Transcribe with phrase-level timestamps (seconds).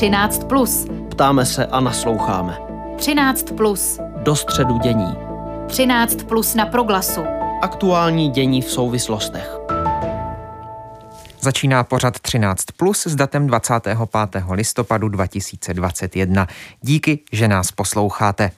[0.00, 0.44] 13.
[0.44, 0.86] Plus.
[1.10, 2.58] Ptáme se a nasloucháme.
[2.96, 3.42] 13.
[3.56, 4.00] Plus.
[4.22, 5.16] Do středu dění.
[5.66, 6.22] 13.
[6.22, 7.20] Plus na proglasu.
[7.62, 9.56] Aktuální dění v souvislostech.
[11.40, 13.98] Začíná pořad 13 plus s datem 25.
[14.50, 16.46] listopadu 2021.
[16.80, 18.50] Díky, že nás posloucháte.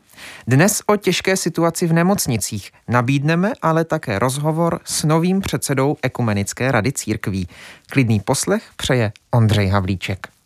[0.47, 6.93] Dnes o těžké situaci v nemocnicích nabídneme ale také rozhovor s novým předsedou Ekumenické rady
[6.93, 7.49] církví.
[7.91, 10.42] Klidný poslech přeje Ondřej Havlíček.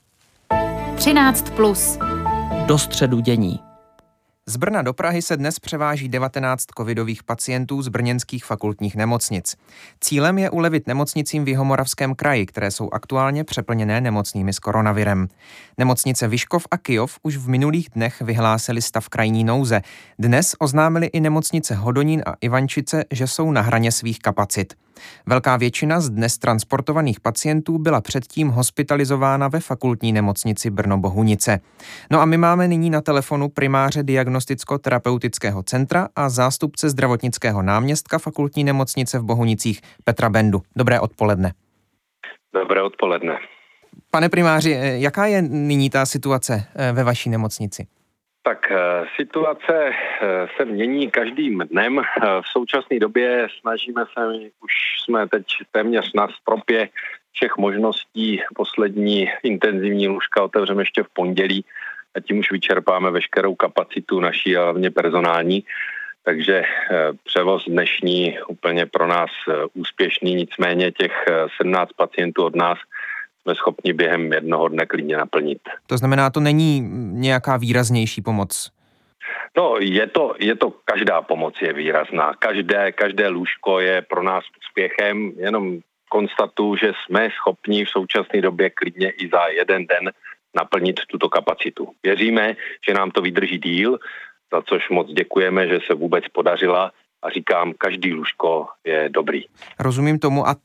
[0.96, 1.98] 13 plus.
[2.66, 3.60] Do středu dění.
[4.46, 9.56] Z Brna do Prahy se dnes převáží 19 covidových pacientů z brněnských fakultních nemocnic.
[10.00, 15.28] Cílem je ulevit nemocnicím v Jihomoravském kraji, které jsou aktuálně přeplněné nemocnými s koronavirem.
[15.78, 19.82] Nemocnice Vyškov a Kijov už v minulých dnech vyhlásili stav krajní nouze.
[20.18, 24.74] Dnes oznámili i nemocnice Hodonín a Ivančice, že jsou na hraně svých kapacit.
[25.26, 31.60] Velká většina z dnes transportovaných pacientů byla předtím hospitalizována ve fakultní nemocnici Brno-Bohunice.
[32.10, 38.64] No a my máme nyní na telefonu primáře diagnosticko-terapeutického centra a zástupce zdravotnického náměstka fakultní
[38.64, 40.62] nemocnice v Bohunicích Petra Bendu.
[40.76, 41.52] Dobré odpoledne.
[42.54, 43.38] Dobré odpoledne.
[44.10, 47.86] Pane primáři, jaká je nyní ta situace eh, ve vaší nemocnici?
[48.46, 48.76] Tak eh,
[49.16, 51.98] situace eh, se mění každým dnem.
[51.98, 54.26] Eh, v současné době snažíme se,
[54.62, 54.72] už
[55.04, 56.88] jsme teď téměř na stropě
[57.32, 58.42] všech možností.
[58.54, 61.64] Poslední intenzivní lůžka otevřeme ještě v pondělí
[62.14, 65.64] a tím už vyčerpáme veškerou kapacitu naší a hlavně personální.
[66.22, 66.62] Takže
[67.24, 69.30] převoz dnešní úplně pro nás
[69.74, 71.24] úspěšný, nicméně těch
[71.56, 72.78] 17 pacientů od nás
[73.46, 75.58] jsme schopni během jednoho dne klidně naplnit.
[75.86, 76.80] To znamená, to není
[77.12, 78.70] nějaká výraznější pomoc?
[79.56, 82.34] No, je to, je to, každá pomoc je výrazná.
[82.38, 85.78] Každé, každé lůžko je pro nás úspěchem, jenom
[86.10, 90.10] konstatuju, že jsme schopni v současné době klidně i za jeden den
[90.56, 91.88] naplnit tuto kapacitu.
[92.02, 92.56] Věříme,
[92.88, 93.98] že nám to vydrží díl,
[94.52, 99.44] za což moc děkujeme, že se vůbec podařila a říkám, každý lůžko je dobrý.
[99.78, 100.56] Rozumím tomu a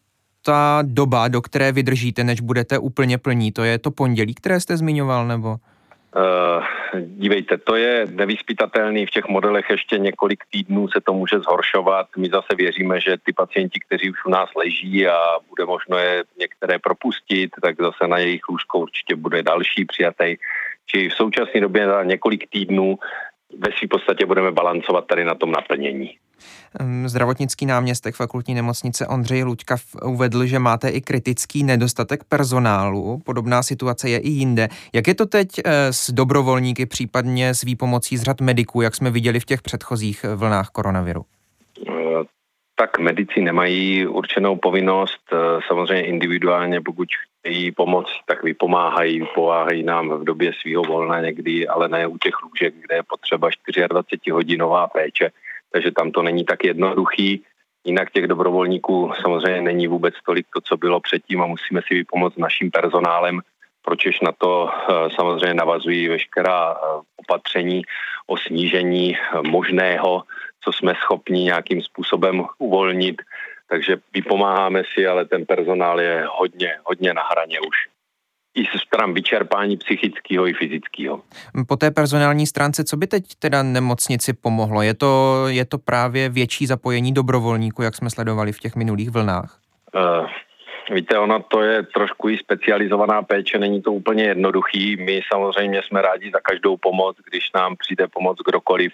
[0.41, 4.77] ta doba, do které vydržíte, než budete úplně plní, to je to pondělí, které jste
[4.77, 5.55] zmiňoval, nebo?
[6.15, 6.63] Uh,
[6.99, 12.07] dívejte, to je nevyspytatelný, v těch modelech ještě několik týdnů se to může zhoršovat.
[12.17, 15.17] My zase věříme, že ty pacienti, kteří už u nás leží a
[15.49, 20.35] bude možno je některé propustit, tak zase na jejich lůžko určitě bude další přijatý.
[20.85, 22.99] Či v současné době za několik týdnů
[23.57, 26.17] ve své podstatě budeme balancovat tady na tom naplnění.
[27.05, 29.75] Zdravotnický náměstek fakultní nemocnice Ondřej Luďka
[30.05, 33.19] uvedl, že máte i kritický nedostatek personálu.
[33.25, 34.67] Podobná situace je i jinde.
[34.93, 39.11] Jak je to teď eh, s dobrovolníky, případně s výpomocí z řad mediků, jak jsme
[39.11, 41.25] viděli v těch předchozích eh, vlnách koronaviru?
[41.87, 41.91] Eh,
[42.75, 45.21] tak medici nemají určenou povinnost,
[45.67, 47.07] samozřejmě individuálně, pokud
[47.41, 52.33] chtějí pomoc, tak vypomáhají, vypomáhají nám v době svého volna někdy, ale ne u těch
[52.43, 55.31] lůžek, kde je potřeba 24-hodinová péče
[55.71, 57.43] takže tam to není tak jednoduchý.
[57.85, 62.37] Jinak těch dobrovolníků samozřejmě není vůbec tolik to, co bylo předtím a musíme si vypomoct
[62.37, 63.41] naším personálem,
[63.81, 67.81] pročež na to eh, samozřejmě navazují veškerá eh, opatření
[68.27, 70.23] o snížení eh, možného,
[70.63, 73.21] co jsme schopni nějakým způsobem uvolnit.
[73.69, 77.90] Takže vypomáháme si, ale ten personál je hodně, hodně na hraně už
[78.55, 81.21] i stran vyčerpání psychického i fyzického.
[81.67, 84.81] Po té personální stránce, co by teď teda nemocnici pomohlo?
[84.81, 89.59] Je to, je to právě větší zapojení dobrovolníků, jak jsme sledovali v těch minulých vlnách?
[89.95, 90.27] Uh,
[90.95, 94.95] víte, ona to je trošku i specializovaná péče, není to úplně jednoduchý.
[94.95, 98.93] My samozřejmě jsme rádi za každou pomoc, když nám přijde pomoc kdokoliv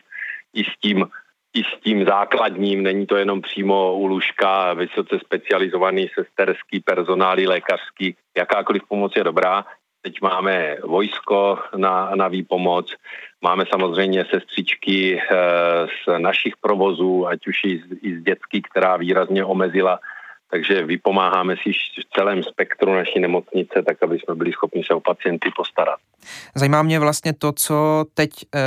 [0.53, 1.06] i s tím
[1.53, 8.16] i s tím základním, není to jenom přímo u lůžka, vysoce specializovaný sesterský personál, lékařský,
[8.38, 9.66] jakákoliv pomoc je dobrá.
[10.02, 12.96] Teď máme vojsko na, na výpomoc,
[13.41, 15.24] máme samozřejmě sestřičky e,
[15.88, 20.00] z našich provozů, ať už i z, i z dětský, která výrazně omezila
[20.52, 24.99] takže vypomáháme si v celém spektru naší nemocnice, tak aby jsme byli schopni se o
[24.99, 25.99] pacienty postarat.
[26.55, 28.59] Zajímá mě vlastně to, co teď eh,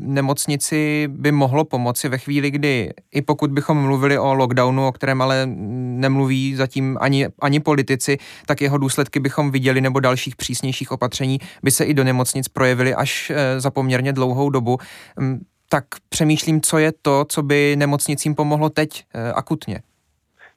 [0.00, 5.22] nemocnici by mohlo pomoci ve chvíli, kdy i pokud bychom mluvili o lockdownu, o kterém
[5.22, 11.38] ale nemluví zatím ani, ani politici, tak jeho důsledky bychom viděli nebo dalších přísnějších opatření
[11.62, 14.78] by se i do nemocnic projevily až eh, za poměrně dlouhou dobu.
[15.20, 19.82] Hm, tak přemýšlím, co je to, co by nemocnicím pomohlo teď eh, akutně.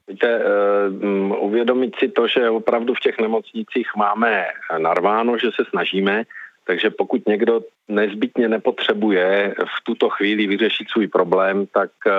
[0.08, 4.46] Víte, uh, uvědomit si to, že opravdu v těch nemocnicích máme
[4.78, 6.24] narváno, že se snažíme,
[6.66, 12.12] takže pokud někdo nezbytně nepotřebuje v tuto chvíli vyřešit svůj problém, tak uh,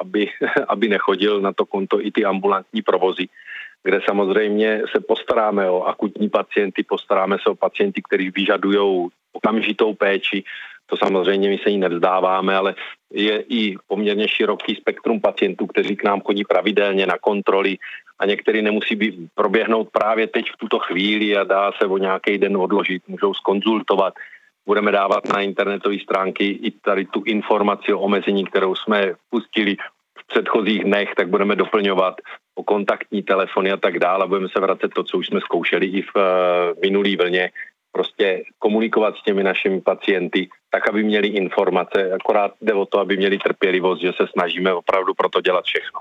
[0.00, 0.30] aby,
[0.68, 3.28] aby nechodil na to konto i ty ambulantní provozy.
[3.84, 10.44] kde samozřejmě se postaráme o akutní pacienty, postaráme se o pacienty, kteří vyžadují okamžitou péči.
[10.90, 12.74] To samozřejmě my se jí nevzdáváme, ale
[13.12, 17.78] je i poměrně široký spektrum pacientů, kteří k nám chodí pravidelně na kontroly
[18.18, 22.38] a některý nemusí být, proběhnout právě teď v tuto chvíli a dá se o nějaký
[22.38, 24.14] den odložit, můžou skonzultovat.
[24.66, 29.76] Budeme dávat na internetové stránky i tady tu informaci o omezení, kterou jsme pustili
[30.18, 32.14] v předchozích dnech, tak budeme doplňovat
[32.54, 34.28] o kontaktní telefony a tak dále.
[34.28, 36.22] Budeme se vracet to, co už jsme zkoušeli i v uh,
[36.82, 37.50] minulý vlně,
[37.92, 42.12] prostě komunikovat s těmi našimi pacienty, tak, aby měli informace.
[42.12, 46.00] Akorát jde o to, aby měli trpělivost, že se snažíme opravdu pro to dělat všechno.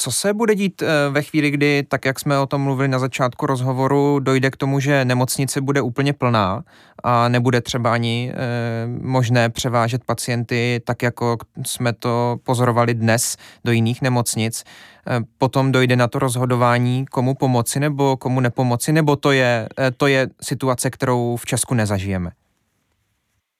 [0.00, 2.98] Co se bude dít eh, ve chvíli, kdy, tak jak jsme o tom mluvili na
[2.98, 6.64] začátku rozhovoru, dojde k tomu, že nemocnice bude úplně plná
[7.04, 13.72] a nebude třeba ani e, možné převážet pacienty tak, jako jsme to pozorovali dnes do
[13.72, 14.64] jiných nemocnic.
[14.64, 20.06] E, potom dojde na to rozhodování, komu pomoci nebo komu nepomoci, nebo to je, to
[20.06, 22.30] je situace, kterou v Česku nezažijeme?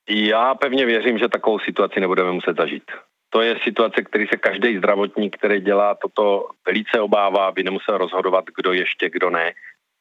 [0.09, 2.85] Já pevně věřím, že takovou situaci nebudeme muset zažít
[3.31, 8.45] to je situace, který se každý zdravotník, který dělá toto, velice obává, aby nemusel rozhodovat,
[8.57, 9.53] kdo ještě, kdo ne.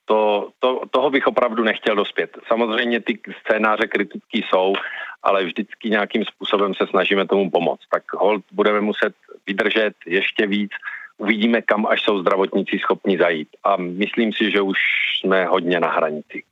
[0.05, 2.37] To, to, toho bych opravdu nechtěl dospět.
[2.47, 4.73] Samozřejmě ty scénáře kritický jsou,
[5.23, 7.87] ale vždycky nějakým způsobem se snažíme tomu pomoct.
[7.91, 9.13] Tak hold budeme muset
[9.47, 10.71] vydržet ještě víc,
[11.17, 13.49] uvidíme, kam až jsou zdravotníci schopni zajít.
[13.63, 14.77] A myslím si, že už
[15.19, 16.43] jsme hodně na hranici.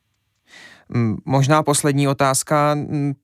[1.26, 2.78] Možná poslední otázka,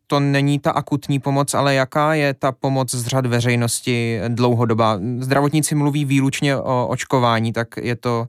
[0.08, 5.00] to není ta akutní pomoc, ale jaká je ta pomoc z řad veřejnosti dlouhodobá?
[5.19, 8.25] Zdravotníci mluví výlučně o očkování, tak je to,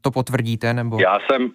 [0.00, 0.74] to potvrdíte?
[0.74, 0.98] Nebo?
[1.00, 1.50] Já jsem,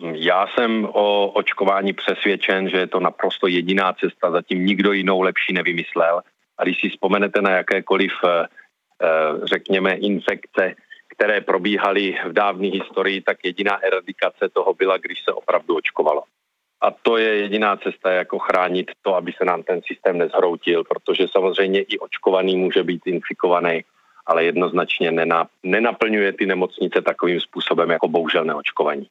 [0.00, 5.52] já jsem o očkování přesvědčen, že je to naprosto jediná cesta, zatím nikdo jinou lepší
[5.52, 6.20] nevymyslel.
[6.58, 8.46] A když si vzpomenete na jakékoliv, eh,
[9.02, 10.74] eh, řekněme, infekce,
[11.16, 16.22] které probíhaly v dávné historii, tak jediná eradikace toho byla, když se opravdu očkovalo.
[16.80, 21.26] A to je jediná cesta, jako chránit to, aby se nám ten systém nezhroutil, protože
[21.32, 23.84] samozřejmě i očkovaný může být infikovaný,
[24.26, 25.10] ale jednoznačně
[25.62, 29.06] nenaplňuje ty nemocnice takovým způsobem jako bohužel neočkovaní.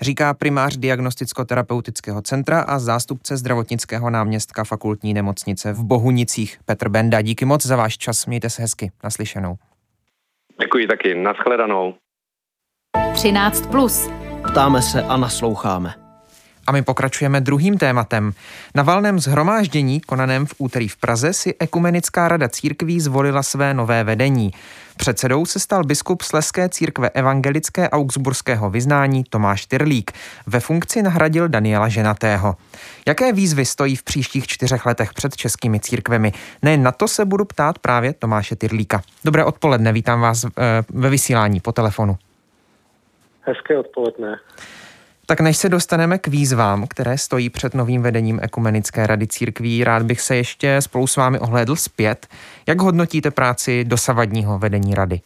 [0.00, 7.22] Říká primář diagnosticko-terapeutického centra a zástupce zdravotnického náměstka fakultní nemocnice v Bohunicích Petr Benda.
[7.22, 9.56] Díky moc za váš čas, mějte se hezky, naslyšenou.
[10.60, 11.94] Děkuji taky, nashledanou.
[13.14, 13.66] 13.
[13.66, 14.10] Plus.
[14.50, 16.05] Ptáme se a nasloucháme.
[16.66, 18.32] A my pokračujeme druhým tématem.
[18.74, 24.04] Na valném zhromáždění, konaném v úterý v Praze, si Ekumenická rada církví zvolila své nové
[24.04, 24.52] vedení.
[24.96, 30.12] Předsedou se stal biskup Sleské církve evangelické augsburského vyznání Tomáš Tyrlík.
[30.46, 32.56] Ve funkci nahradil Daniela Ženatého.
[33.06, 36.32] Jaké výzvy stojí v příštích čtyřech letech před českými církvemi?
[36.62, 39.02] Ne, na to se budu ptát právě Tomáše Tyrlíka.
[39.24, 40.50] Dobré odpoledne, vítám vás eh,
[40.88, 42.16] ve vysílání po telefonu.
[43.40, 44.36] Hezké odpoledne.
[45.26, 50.02] Tak než se dostaneme k výzvám, které stojí před novým vedením Ekumenické rady církví, rád
[50.02, 52.26] bych se ještě spolu s vámi ohlédl zpět.
[52.68, 55.20] Jak hodnotíte práci dosavadního vedení rady?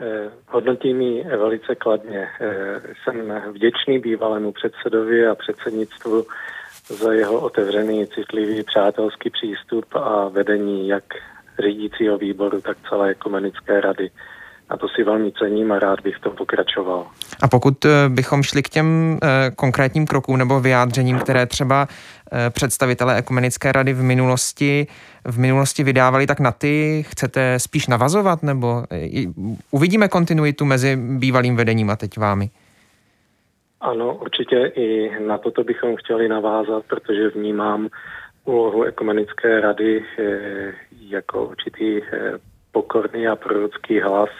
[0.00, 2.28] Eh, hodnotím ji velice kladně.
[2.40, 6.26] Eh, jsem vděčný bývalému předsedovi a předsednictvu
[6.86, 11.04] za jeho otevřený, citlivý, přátelský přístup a vedení jak
[11.58, 14.10] řídícího výboru, tak celé ekumenické rady
[14.70, 17.06] a to si velmi cením a rád bych to pokračoval.
[17.42, 21.88] A pokud eh, bychom šli k těm eh, konkrétním krokům nebo vyjádřením, které třeba
[22.32, 24.86] eh, představitelé Ekumenické rady v minulosti,
[25.24, 28.84] v minulosti vydávali, tak na ty chcete spíš navazovat, nebo
[29.70, 32.50] uvidíme kontinuitu mezi bývalým vedením a teď vámi?
[33.80, 37.88] Ano, určitě i na toto bychom chtěli navázat, protože vnímám
[38.44, 40.04] úlohu Ekumenické rady
[41.08, 42.00] jako určitý
[42.72, 44.30] pokorný a prorocký hlas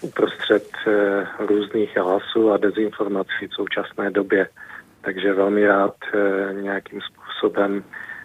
[0.00, 4.48] uprostřed eh, různých hlasů a dezinformací v současné době.
[5.00, 7.84] Takže velmi rád eh, nějakým způsobem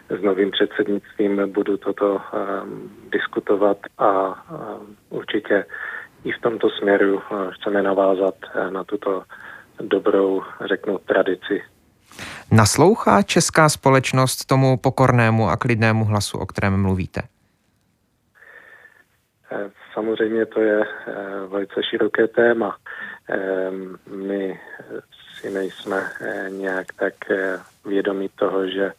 [0.10, 2.22] s novým předsednictvím budu toto
[3.12, 4.44] diskutovat a
[5.10, 5.66] určitě
[6.24, 8.36] i v tomto směru chceme navázat
[8.70, 9.24] na tuto
[9.82, 11.64] dobrou, řeknu, tradici.
[12.52, 17.22] Naslouchá česká společnost tomu pokornému a klidnému hlasu, o kterém mluvíte?
[19.94, 21.14] Samozřejmě to je eh,
[21.48, 22.78] velice široké téma.
[23.30, 24.60] Ehm, my
[25.40, 28.92] si nejsme eh, nějak tak eh, vědomí toho, že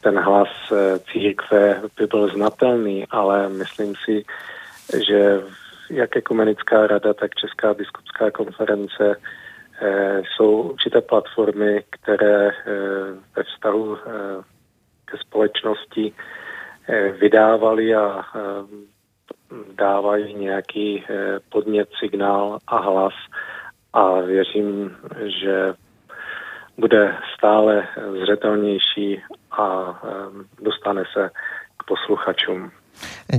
[0.00, 0.48] ten hlas
[1.12, 4.24] církve by byl znatelný, ale myslím si,
[5.08, 5.40] že
[5.90, 9.16] jak Ekumenická rada, tak Česká biskupská konference
[10.24, 12.50] jsou určité platformy, které
[13.36, 13.98] ve vztahu
[15.04, 16.12] ke společnosti
[17.20, 18.24] vydávali a
[19.74, 21.04] dávají nějaký
[21.48, 23.12] podnět, signál a hlas
[23.92, 24.96] a věřím,
[25.40, 25.74] že
[26.78, 27.88] bude stále
[28.22, 29.98] zřetelnější a
[30.62, 31.30] dostane se
[31.76, 32.70] k posluchačům.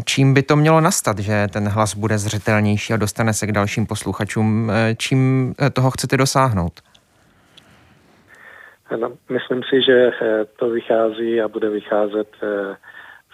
[0.06, 3.86] Čím by to mělo nastat, že ten hlas bude zřetelnější a dostane se k dalším
[3.86, 4.72] posluchačům?
[4.98, 6.74] Čím toho chcete dosáhnout?
[8.98, 12.75] No, myslím si, že eh, to vychází a bude vycházet eh,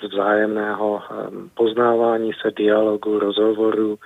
[0.07, 1.13] vzájemného eh,
[1.53, 3.99] poznávání se, dialogu, rozhovoru,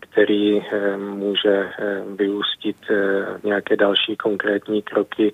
[0.00, 0.62] který
[0.96, 1.70] může
[2.16, 2.76] vyústit
[3.44, 5.32] nějaké další konkrétní kroky.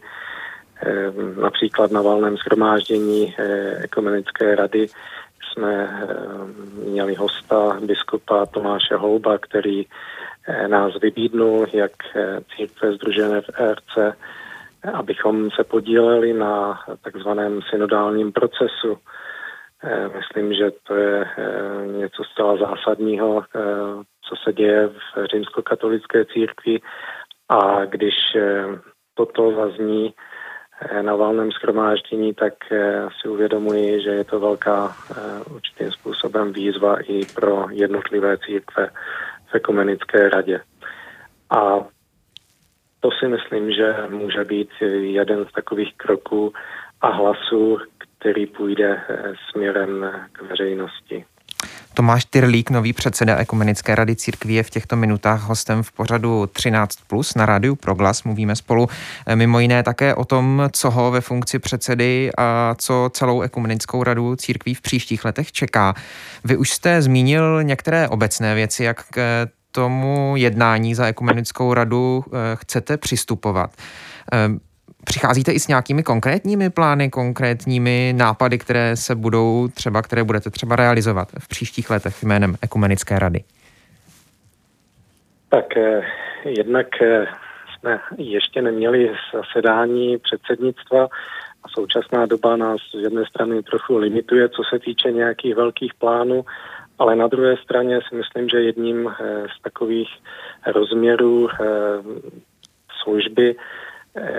[1.42, 3.34] Například na valném schromáždění
[3.84, 4.86] ekumenické rady
[5.52, 6.00] jsme
[6.88, 9.86] měli hosta biskupa Tomáše Houba, který
[10.66, 11.92] nás vybídnul, jak
[12.56, 14.14] církve združené v ERC
[14.92, 18.98] abychom se podíleli na takzvaném synodálním procesu.
[19.84, 23.58] Eh, myslím, že to je eh, něco zcela zásadního, eh,
[24.28, 26.80] co se děje v římskokatolické církvi
[27.48, 28.14] a když
[29.14, 30.14] toto zazní
[31.02, 32.54] na valném schromáždění, tak
[33.20, 34.96] si uvědomuji, že je to velká
[35.54, 38.90] určitým způsobem výzva i pro jednotlivé církve
[39.50, 40.60] v ekumenické radě.
[41.50, 41.84] A
[43.00, 44.70] to si myslím, že může být
[45.00, 46.52] jeden z takových kroků
[47.00, 47.78] a hlasů,
[48.22, 51.24] který půjde eh, směrem k veřejnosti.
[51.94, 57.38] Tomáš Tyrlík, nový předseda Ekumenické rady církví, je v těchto minutách hostem v pořadu 13+,
[57.38, 58.22] na rádiu Proglas.
[58.22, 58.86] Mluvíme spolu
[59.26, 64.02] eh, mimo jiné také o tom, co ho ve funkci předsedy a co celou Ekumenickou
[64.02, 65.94] radu církví v příštích letech čeká.
[66.44, 69.04] Vy už jste zmínil některé obecné věci, jak
[69.72, 73.70] tomu jednání za ekumenickou radu eh, chcete přistupovat.
[75.02, 80.50] Eh, přicházíte i s nějakými konkrétními plány, konkrétními nápady, které se budou třeba, které budete
[80.50, 83.44] třeba realizovat v příštích letech jménem Ekumenické rady?
[85.48, 86.02] Tak eh,
[86.44, 86.86] jednak
[87.78, 91.08] jsme ještě neměli zasedání předsednictva
[91.64, 96.44] a současná doba nás z jedné strany trochu limituje, co se týče nějakých velkých plánů,
[96.98, 100.08] ale na druhé straně si myslím, že jedním eh, z takových
[100.66, 101.56] rozměrů eh,
[103.02, 103.56] služby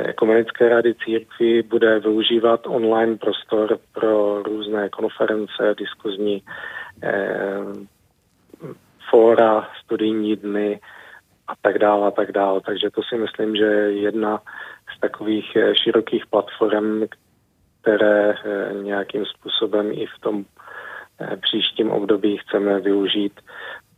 [0.05, 6.43] Ekumenické eh, rady církví bude využívat online prostor pro různé konference, diskuzní
[9.09, 10.79] fóra, studijní dny
[11.47, 12.61] a tak dále a tak dále.
[12.61, 14.41] Takže to si myslím, že je jedna
[14.97, 17.03] z takových širokých platform,
[17.81, 18.35] které
[18.81, 20.45] nějakým způsobem i v tom
[21.19, 23.41] Eh, příštím období chceme využít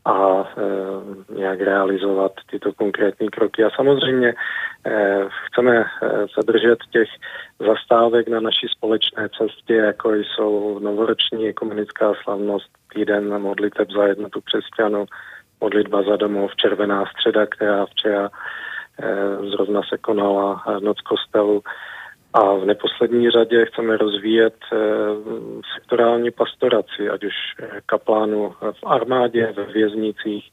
[0.06, 3.64] a e, nějak realizovat tyto konkrétní kroky.
[3.64, 4.34] A samozřejmě
[4.86, 5.86] e, chceme e,
[6.38, 7.08] zadržet těch
[7.60, 15.06] zastávek na naší společné cestě, jako jsou novoroční ekumenická slavnost, týden modliteb za jednotu křesťanů,
[15.62, 21.62] modlitba za domov, červená středa, která včera e, zrovna se konala noc kostelu,
[22.36, 24.77] a v neposlední řadě chceme rozvíjet eh,
[25.75, 27.34] sektorální pastoraci, ať už
[27.86, 30.51] kaplánů v armádě, ve věznicích,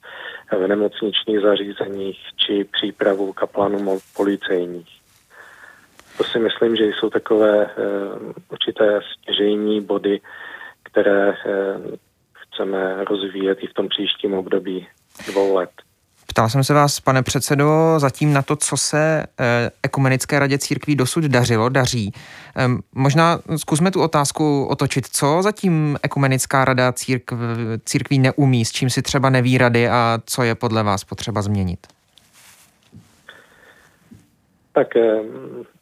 [0.53, 4.89] v nemocničních zařízeních či přípravu kaplánů policejních.
[6.19, 7.73] To si myslím, že jsou takové eh,
[8.51, 10.21] určité stěžejní body,
[10.83, 11.37] které eh,
[12.35, 14.87] chceme rozvíjet i v tom příštím období
[15.27, 15.71] dvou let.
[16.33, 20.97] Ptal jsem se vás, pane předsedo, zatím na to, co se eh, Ekumenické radě církví
[20.97, 22.13] dosud dařilo, daří.
[22.95, 25.07] Možná zkusme tu otázku otočit.
[25.07, 27.35] Co zatím Ekumenická rada církv,
[27.85, 31.79] církví neumí, s čím si třeba neví rady a co je podle vás potřeba změnit?
[34.73, 34.89] Tak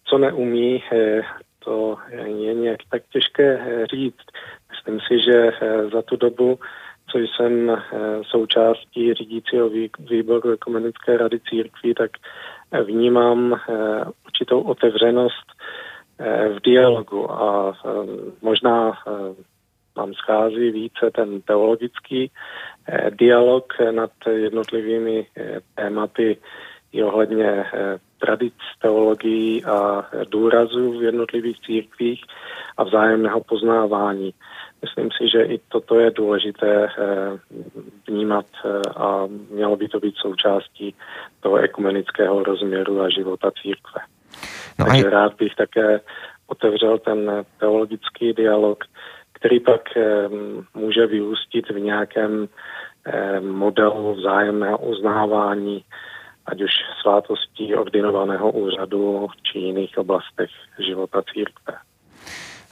[0.04, 1.21] co neumí, eh,
[1.64, 4.26] to je nějak tak těžké eh, říct.
[4.71, 5.50] Myslím si, že
[5.92, 6.59] za tu dobu
[7.12, 7.79] co jsem eh,
[8.23, 12.11] součástí řídícího výboru Ekumenické rady církví, tak
[12.73, 13.75] eh, vnímám eh,
[14.26, 15.47] určitou otevřenost
[16.57, 17.75] v dialogu a
[18.43, 18.93] možná
[19.97, 22.31] nám schází více ten teologický
[23.11, 25.26] dialog nad jednotlivými
[25.75, 26.37] tématy
[26.93, 27.64] i ohledně
[28.19, 32.25] tradic teologií a důrazů v jednotlivých církvích
[32.76, 34.35] a vzájemného poznávání.
[34.83, 37.39] Myslím si, že i toto je důležité eh,
[38.09, 40.95] vnímat eh, a mělo by to být součástí
[41.41, 44.01] toho ekumenického rozměru a života církve.
[44.79, 45.11] No Takže a...
[45.11, 46.01] rád bych také
[46.47, 48.85] otevřel ten teologický dialog,
[49.33, 50.29] který pak eh,
[50.75, 52.49] může vyústit v nějakém
[53.41, 55.85] modelu vzájemného uznávání,
[56.47, 56.71] ať už
[57.01, 61.75] svátostí ordinovaného úřadu či jiných oblastech života církve.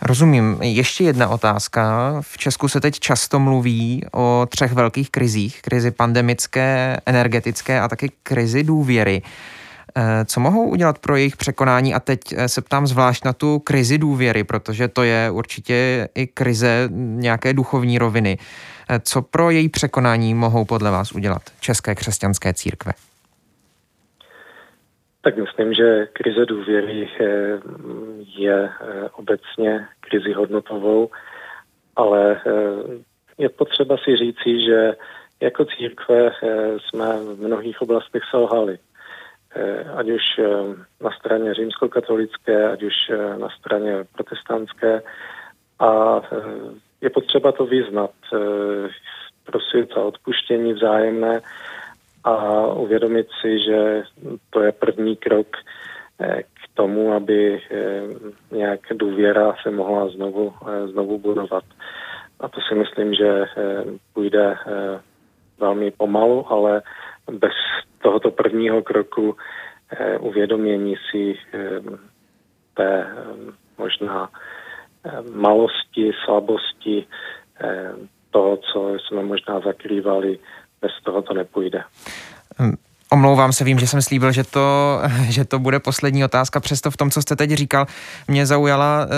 [0.03, 0.59] Rozumím.
[0.63, 2.13] Ještě jedna otázka.
[2.21, 5.63] V Česku se teď často mluví o třech velkých krizích.
[5.63, 9.23] Krizi pandemické, energetické a taky krizi důvěry.
[9.97, 11.95] Eh, co mohou udělat pro jejich překonání?
[11.95, 16.27] A teď eh, se ptám zvlášť na tu krizi důvěry, protože to je určitě i
[16.27, 18.39] krize nějaké duchovní roviny.
[18.89, 22.93] Eh, co pro její překonání mohou podle vás udělat české křesťanské církve?
[25.21, 27.09] Tak myslím, že krize důvěry
[28.37, 28.71] je
[29.13, 31.11] obecně krizi hodnotovou,
[31.97, 32.41] ale
[33.39, 34.97] je potřeba si říci, že
[35.41, 36.31] jako církve
[36.79, 38.79] jsme v mnohých oblastech selhali.
[39.57, 40.45] Eh, ať už eh,
[41.01, 45.03] na straně římskokatolické, ať už eh, na straně protestantské.
[45.79, 46.21] A
[47.01, 48.11] je potřeba to vyznat,
[49.45, 51.41] prosit za odpuštění vzájemné
[52.37, 54.03] a uvědomit si, že
[54.51, 55.47] to je první krok
[56.45, 57.61] k tomu, aby
[58.51, 60.55] nějak důvěra se mohla znovu,
[60.91, 61.65] znovu budovat.
[62.41, 63.45] A to si myslím, že
[64.13, 64.57] půjde
[65.61, 66.83] velmi pomalu, ale
[67.31, 67.53] bez
[68.03, 69.37] tohoto prvního kroku
[69.91, 71.81] eh, uvědomění si eh,
[72.75, 73.15] té eh,
[73.79, 74.31] možná
[75.35, 77.07] malosti, slabosti,
[78.31, 80.39] toho, co jsme možná zakrývali,
[80.83, 81.83] bez toho to nepůjde.
[82.59, 82.77] Hm,
[83.11, 86.97] Omlouvám se, vím, že jsem slíbil, že to, že to bude poslední otázka, přesto v
[86.97, 87.87] tom, co jste teď říkal,
[88.29, 89.09] mě zaujala eh,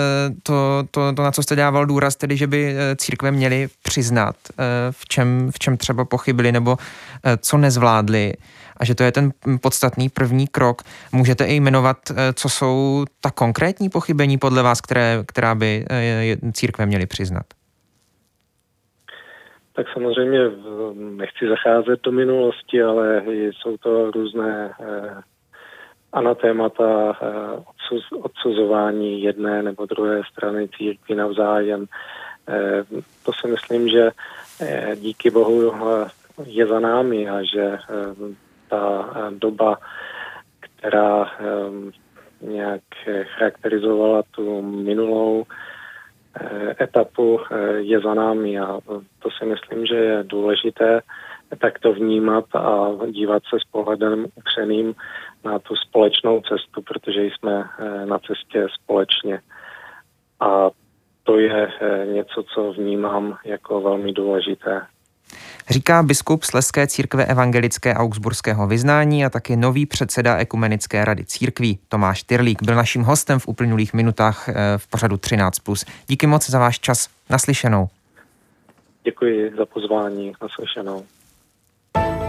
[0.43, 4.35] to, to, to na co jste dával důraz, tedy, že by eh, církve měly přiznat,
[4.51, 6.77] eh, v čem, v čem třeba pochybili nebo
[7.37, 8.33] co nezvládli
[8.77, 10.81] a že to je ten podstatný první krok.
[11.11, 11.97] Můžete i jmenovat,
[12.33, 15.85] co jsou ta konkrétní pochybení podle vás, které, která by
[16.53, 17.43] církve měly přiznat?
[19.81, 20.39] Tak samozřejmě
[20.93, 25.21] nechci zacházet do minulosti, ale jsou to různé eh,
[26.13, 31.85] anatémata, eh, odsuzování jedné nebo druhé strany církví navzájem.
[32.47, 32.83] Eh,
[33.25, 34.11] to si myslím, že
[34.95, 35.73] díky Bohu
[36.45, 37.77] je za námi a že
[38.69, 39.77] ta doba,
[40.59, 41.31] která
[42.41, 42.81] nějak
[43.37, 45.70] charakterizovala tu minulou Eh,
[46.79, 48.79] etapu eh, je za námi a
[49.19, 51.01] to si myslím, že je důležité
[51.57, 54.95] tak to vnímat a dívat se s pohledem upřeným
[55.43, 59.41] na tu společnou cestu, protože jsme eh, na cestě společně.
[60.39, 60.69] A
[61.23, 61.71] to je
[62.13, 64.81] něco, co vnímám jako velmi důležité
[65.69, 72.23] říká biskup Sleské církve evangelické augsburského vyznání a taky nový předseda Ekumenické rady církví Tomáš
[72.23, 72.63] Tyrlík.
[72.63, 75.85] Byl naším hostem v uplynulých minutách eh, v pořadu 13+.
[76.07, 77.09] Díky moc za váš čas.
[77.29, 77.87] Naslyšenou.
[79.03, 80.33] Děkuji za pozvání.
[80.41, 81.03] Naslyšenou.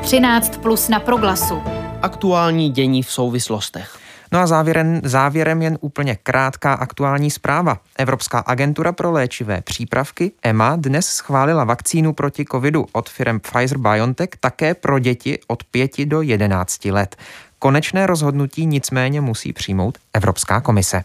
[0.03, 1.63] 13 plus na proglasu.
[2.03, 4.02] Aktuální dění v souvislostech.
[4.33, 7.79] No a závěrem, závěrem jen úplně krátká aktuální zpráva.
[7.99, 14.75] Evropská agentura pro léčivé přípravky EMA dnes schválila vakcínu proti covidu od firm Pfizer-BioNTech také
[14.75, 17.17] pro děti od 5 do 11 let.
[17.59, 21.05] Konečné rozhodnutí nicméně musí přijmout Evropská komise.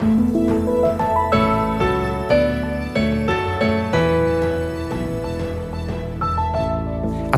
[0.00, 0.39] A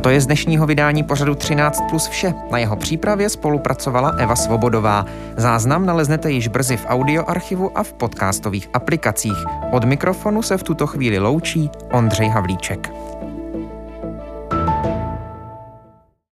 [0.03, 2.35] to je z dnešního vydání pořadu 13 plus vše.
[2.51, 5.07] Na jeho přípravě spolupracovala Eva Svobodová.
[5.37, 9.45] Záznam naleznete již brzy v audioarchivu a v podcastových aplikacích.
[9.71, 13.12] Od mikrofonu se v tuto chvíli loučí Ondřej Havlíček.